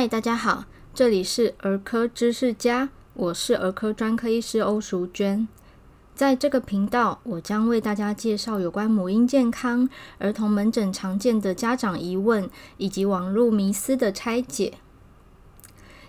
[0.00, 5.46] 嗨，大家好，这里是儿科知识家，我是儿科专科医师欧淑娟。
[6.14, 9.86] 在这个频道，我将为大家介绍有关母婴健康、
[10.16, 14.78] 儿童门诊常见的家长疑问以及网络迷思的拆解。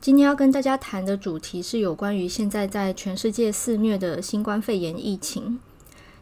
[0.00, 5.60] 今天要跟大家谈的主题是有关于现在在全世界肆虐的新冠肺炎疫情。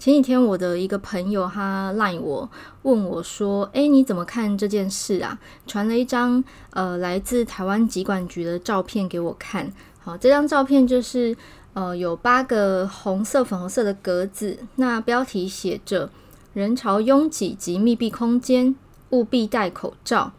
[0.00, 2.48] 前几天，我的一个朋友他 line 我，
[2.84, 5.38] 问我说：“诶，你怎么看这件事啊？”
[5.68, 9.70] 传了一张呃来自台湾疾管局的照片给我看。
[9.98, 11.36] 好，这张照片就是
[11.74, 16.08] 呃有八个红色、粉红色的格子，那标题写着
[16.54, 18.74] “人潮拥挤及密闭空间，
[19.10, 20.32] 务必戴口罩”。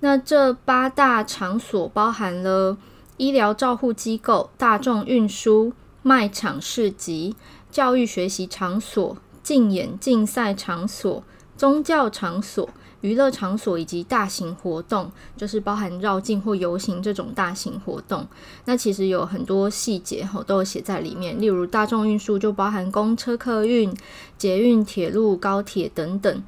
[0.00, 2.76] 那这八大场所包含了
[3.16, 7.34] 医疗照护机构、大众运输、卖场、市集。
[7.76, 11.22] 教育学习场所、竞演竞赛场所、
[11.58, 12.70] 宗教场所、
[13.02, 18.26] 娱乐场所以及大型活动，就是包含绕境或游行这种大型活动。
[18.64, 21.38] 那其实有很多细节哈，都有写在里面。
[21.38, 23.94] 例如大众运输就包含公车、客运、
[24.38, 26.42] 捷运、铁路、高铁等等。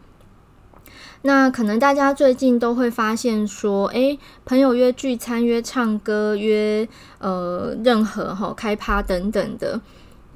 [1.20, 6.88] 那可能大家最近都会发现说，诶，朋友约聚餐、约唱歌、约
[7.18, 9.78] 呃任何哈开趴等等的。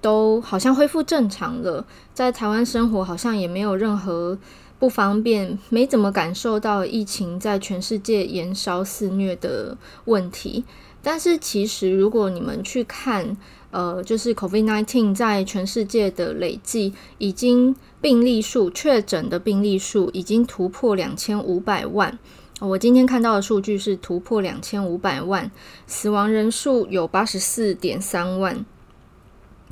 [0.03, 4.37] 都好像恢复正常了，在台湾生活好像也没有任何
[4.79, 10.65] 不方便，没怎么感受到疫情在全世界延烧肆虐的问题。
[11.05, 13.37] 但是其实如果你们去看，
[13.71, 22.19] 呃，就是 COVID-19 在全世界的累计已经病例数确诊的病例数已经突破两千五百万。
[22.61, 25.51] 我今天看到的数据是突破两千五百万，
[25.87, 28.65] 死亡人数有八十四点三万。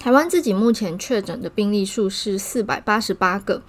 [0.01, 3.61] 台湾自己目前确诊的病例数是四百八十八个，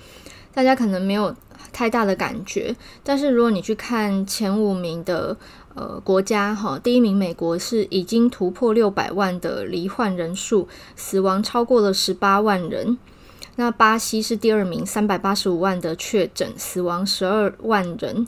[0.53, 1.35] 大家可能没有
[1.73, 2.73] 太大的感觉。
[3.03, 5.35] 但是如果你去看前五名的
[5.75, 12.97] 呃国家，哈，第一名美国是已经突破六百万的罹患人数，死亡超过了十八万人。
[13.57, 18.25] 那巴西是第二名，三百八十五万的确诊，死亡十二万人。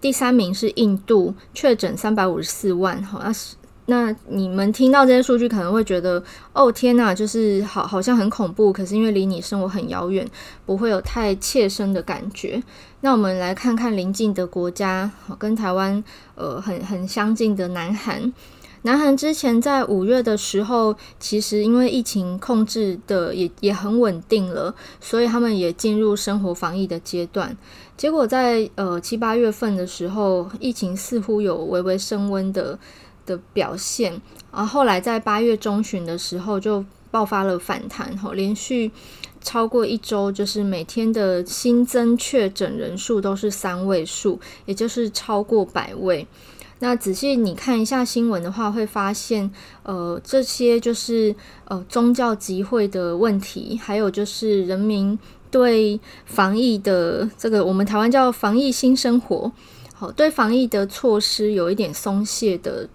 [0.00, 3.56] 第三名是印度，确诊三百五十四万，好像是。
[3.88, 6.20] 那你们听到这些数据，可能会觉得，
[6.52, 8.72] 哦天呐，就是好，好像很恐怖。
[8.72, 10.28] 可是因为离你生活很遥远，
[10.64, 12.60] 不会有太切身的感觉。
[13.02, 15.08] 那我们来看看邻近的国家，
[15.38, 16.02] 跟台湾
[16.34, 18.32] 呃很很相近的南韩。
[18.82, 27.56] 南韩之前在五月的时候，其实因为疫情控制的也也很稳定了，所以他们也进入生活防疫的阶段。
[27.96, 32.76] 结果在呃七八月份的时候，疫情似乎有微微升温的。
[33.26, 34.18] 的表现，
[34.50, 38.90] 然后来在八月中旬的时候就爆发了反弹，吼，连续
[39.40, 46.26] 超过一周，就是每天的新增确诊人数都是三位数，也就是超过百位。
[46.78, 49.50] 那仔细你看一下新闻的话，会发现，
[49.82, 51.34] 呃，这些就是
[51.64, 55.18] 呃宗教集会的问题，还有就是人民
[55.50, 59.50] 对防疫的这个，我们台湾叫防疫新生活，
[59.94, 62.86] 好，对防疫的措施有一点松懈的。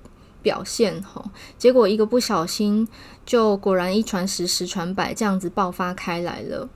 [0.41, 1.25] 表现吼，
[1.57, 2.87] 结果一个不小心，
[3.25, 6.69] 就果然一传十，十传百，这样子爆发开来了。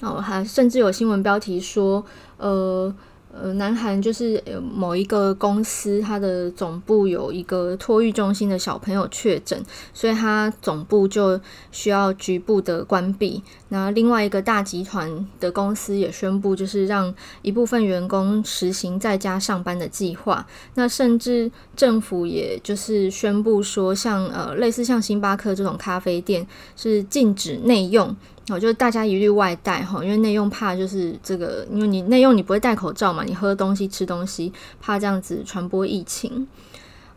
[0.00, 2.04] 哦，还甚至有新闻标题说，
[2.36, 2.94] 呃。
[3.30, 4.42] 呃，南韩就是
[4.74, 9.62] 某一个公司，它的总部有一个托育中心的小朋友确诊，
[9.92, 11.40] 所以它总部就
[11.70, 13.42] 需要局部的关闭。
[13.68, 20.46] 那另外一个大集团的公司也宣布，就是让一部分员工实行在家上班的计划。
[20.74, 26.46] 那甚至政府也就是宣布说像，像呃类似像星巴克这种咖啡店
[26.76, 28.16] 是禁止内用。
[28.52, 36.46] 哦，就是大家一律外带哈，因为内用怕就是这个，因为你内用你不会戴口罩嘛，你喝东西吃东西怕这样子传播疫情。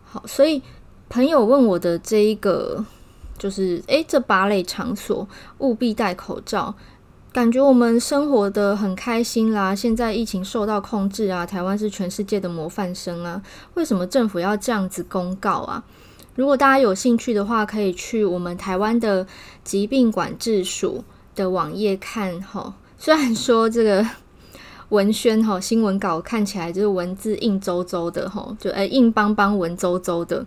[0.04, 0.62] 好，所以
[1.10, 2.84] 朋友问我的这一个
[3.38, 5.28] 就是，诶，这八类场所
[5.60, 6.76] 务必戴口罩，
[7.32, 9.74] 感觉我们生活得很开心啦。
[9.74, 13.42] 现在疫情受到控制啊，台湾是全世界的模范生啊，
[13.76, 15.84] 为什么政府要这样子公告啊？
[16.36, 19.28] 如果大家有兴趣的话，可以去我们台湾的
[19.64, 21.04] 疾病管制署
[21.36, 24.06] 的网页看哈，虽然说这个
[24.90, 30.46] 文宣哈新闻稿看起来就是文字硬周周的哈，就诶硬邦邦文周周的，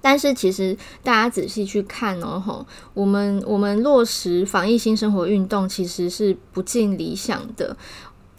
[0.00, 7.76] 但是其实大家仔细去看哦哈，我们我们落实防疫新生活运动其实是不尽理想的。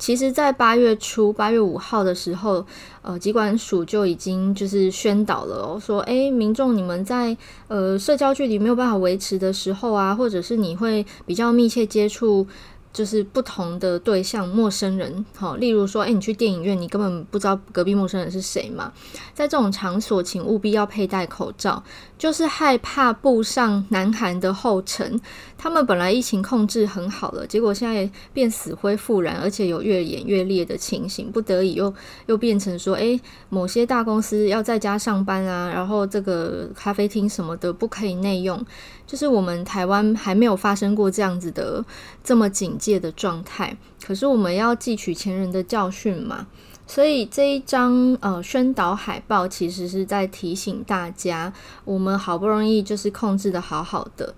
[0.02, 2.66] 其实，在八月初，八月五号的时候，
[3.04, 7.38] 呃，疾管署就已经就是宣导了，说，诶，民众你们在
[7.68, 12.48] 呃社交距离没有办法维持的时候啊，或者是你会比较密切接触
[12.94, 18.92] 就是不同的对象，陌生人，好，例如说，诶，你去电影院，你根本不知道隔壁陌生人是谁嘛。
[19.34, 21.82] 在这种场所，请务必要佩戴口罩，
[22.18, 25.20] 就是害怕步上南韩的后尘。
[25.58, 31.94] 他们本来疫情控制很好了，结果现在变死灰复燃，而且有越演越烈的情形，不得已又
[32.26, 38.66] 又变成说，诶，某些大公司要在家上班啊，然后这个咖啡厅什么的不可以内用。
[39.06, 41.84] 就是我们台湾还没有发生过这样子的
[42.24, 46.48] 这么紧界的状态，可是我们要汲取前人的教训嘛，
[46.88, 51.54] 所以这一张呃宣导海报其实是在提醒大家，
[51.86, 54.34] 我们好不容易就是控制得好好的，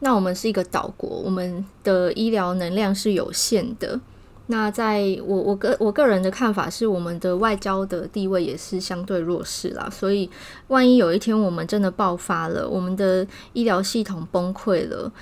[0.00, 3.98] 那我们是一个岛国，我们的医疗能量是有限的。
[4.52, 10.28] 那在我我个我个人的看法是，我们的外交的地位也是相对弱势啦，所以
[10.66, 15.12] 万一有一天我们真的爆发了，我们的医疗系统崩溃了，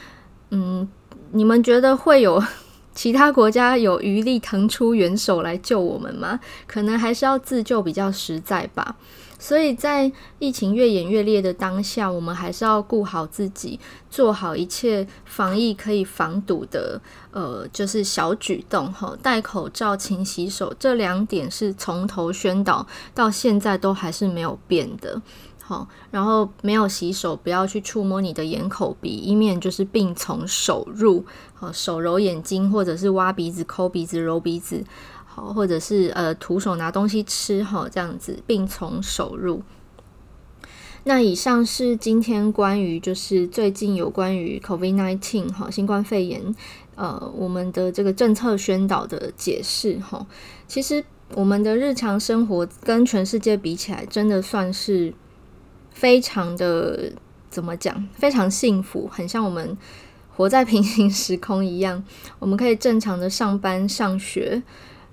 [0.50, 0.88] 嗯，
[1.32, 2.42] 你们觉得会有
[2.94, 6.40] 其他国家有余力腾出援手来救我们吗？
[6.66, 8.96] 可能还是要自救比较实在吧。
[9.40, 10.10] 所以在
[10.40, 13.78] 疫情越演越烈的当下，我们还是要顾好自己，
[14.10, 22.84] 做好一切防疫可以防堵的，呃，就是小举动哈，戴口罩、勤洗手，这两点是从头宣导
[23.14, 25.22] 到现在都还是没有变的。
[25.68, 31.26] 好，然后没有洗手，不要去触摸你的眼、口、鼻，以免就是病从手入。
[31.52, 34.82] 好，手揉眼睛，或者是挖鼻子、抠鼻子、揉鼻子。
[35.26, 39.62] 好或者是呃，徒手拿东西吃哈，这样子病从手入。
[41.04, 46.56] 那以上是今天关于就是最近有关于 COVID-19 哈，新冠肺炎
[46.94, 50.26] 呃，我们的这个政策宣导的解释哈。
[50.66, 51.04] 其实
[51.34, 55.12] 我们的日常生活跟全世界比起来，真的算是
[55.98, 57.10] 非常的
[57.50, 58.08] 怎么讲？
[58.14, 59.76] 非常幸福，很像我们
[60.36, 62.04] 活在平行时空一样，
[62.38, 64.62] 我们可以正常的上班、上学。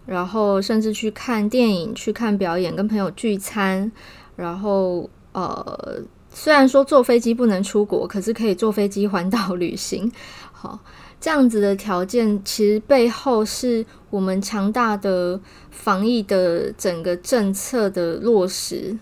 [0.05, 3.91] 然后甚至去看电影、去看表演、跟朋友聚餐，
[4.35, 5.99] 然后呃，
[6.29, 10.11] 虽然说坐飞机不能出国，可是可以坐飞机环岛旅行。
[10.51, 10.79] 好，
[11.19, 15.41] 这样子的条件，其实背后是我们强大的
[15.71, 18.95] 防疫的整个政策的落实。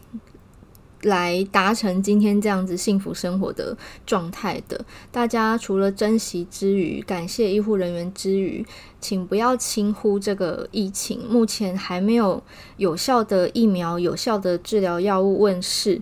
[1.04, 8.66] 来达成今天这样子幸福生活的状态的，大家除了珍惜之余，感谢医护人员之余，
[9.00, 11.20] 请不要轻忽这个疫情。
[11.30, 12.42] 目前还没有
[12.78, 16.02] 有效的疫苗、有效的治疗药物问世。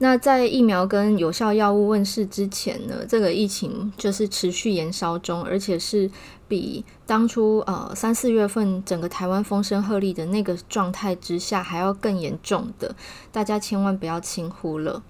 [0.00, 6.08] 那在疫苗跟有效药物问世之前呢，这个疫情就是持续延烧中，而且是
[6.46, 12.94] 比当初呃三四月份整个台湾风声鹤唳的那个状态之下还要更严重的，
[13.32, 15.02] 大家千万不要轻忽了。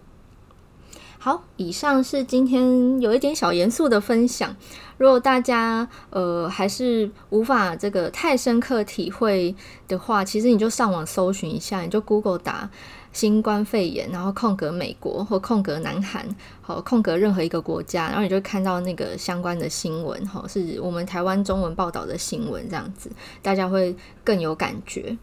[1.18, 4.54] 好，以上是今天有一点小严肃的分享。
[4.96, 9.54] 如果大家呃还是无法这个太深刻体会
[9.86, 12.70] 的话，其实你就上网搜寻一下，你就 Google 打。
[13.10, 16.24] 新冠肺炎，然后空格美国或空格南韩，
[16.60, 23.10] 好，空格任何一个国家，然后你就看到那个相关的新闻，哈，是我们台湾中文报道的新闻，这样子
[23.42, 25.16] 大家会更有感觉。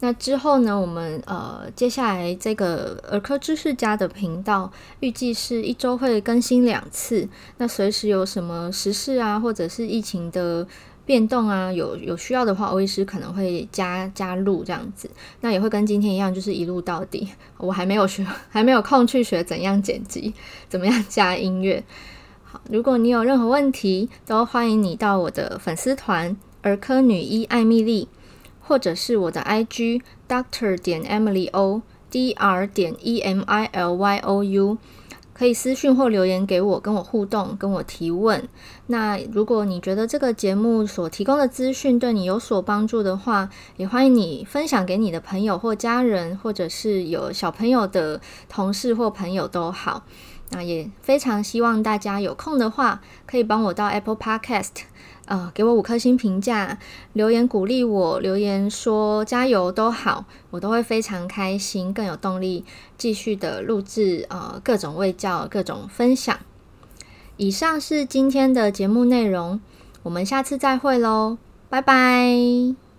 [0.00, 4.70] 那之后呢，我们呃接下来这个儿科知识家的频道，
[5.00, 10.66] 预计是一周会更新两次，那随时有什么时事啊，或者是疫情的。
[11.06, 15.10] 变动啊，有有需要的话，欧医师可能会加加入这样子。
[15.40, 17.28] 那也会跟今天一样，就是一路到底。
[17.56, 20.32] 我还没有学，还没有空去学怎样剪辑，
[20.68, 21.82] 怎么样加音乐。
[22.44, 28.06] 好，如果你有任何问题，都欢迎你到我的粉丝团儿科女医艾蜜莉，
[28.70, 34.78] 或者是我的 IG Doctor 点 Emily O D R 点 E M I L Y O U。
[35.34, 38.48] 可以私讯或留言给我，跟我互动，跟我提问。
[38.86, 50.04] 那如果你觉得这个节目所提供的资讯对你有所帮助的话，也欢迎你分享给你的朋友或家人，或者是有小朋友的同事或朋友都好。
[50.50, 54.82] 那也非常希望大家有空的话，可以帮我到 Apple Podcast。
[55.30, 56.76] 呃，给我五颗星评价，
[57.12, 62.64] 留言鼓励我，留言说加油都好，我都会非常开心，更有动力
[62.98, 66.36] 继续的录制呃各种卫教、各种分享。
[67.36, 69.60] 以上是今天的节目内容，
[70.02, 72.89] 我们下次再会喽，拜拜。